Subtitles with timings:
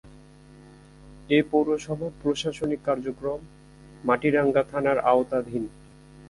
[1.29, 3.39] এ পৌরসভার প্রশাসনিক কার্যক্রম
[4.03, 5.63] মাটিরাঙ্গা থানার আওতাধীন।